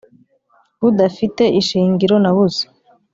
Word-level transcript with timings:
budafite 0.81 1.43
ishingiro 1.59 2.15
na 2.23 2.31
busa 2.35 2.65